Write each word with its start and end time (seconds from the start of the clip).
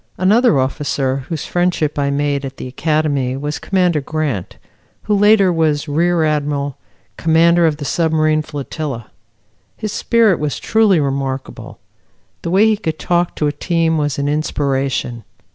Another 0.17 0.57
officer 0.59 1.17
whose 1.29 1.45
friendship 1.45 1.99
I 1.99 2.09
made 2.09 2.43
at 2.43 2.57
the 2.57 2.67
Academy 2.67 3.37
was 3.37 3.59
Commander 3.59 4.01
Grant, 4.01 4.57
who 5.03 5.13
later 5.15 5.53
was 5.53 5.87
Rear 5.87 6.23
Admiral, 6.23 6.75
Commander 7.17 7.67
of 7.67 7.77
the 7.77 7.85
Submarine 7.85 8.41
Flotilla. 8.41 9.11
His 9.77 9.93
spirit 9.93 10.39
was 10.39 10.57
truly 10.59 10.99
remarkable. 10.99 11.77
The 12.41 12.49
way 12.49 12.65
he 12.65 12.77
could 12.77 12.97
talk 12.97 13.35
to 13.35 13.45
a 13.45 13.51
team 13.51 13.99
was 13.99 14.17
an 14.17 14.27
inspiration. 14.27 15.23